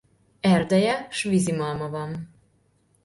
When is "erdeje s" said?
0.53-1.23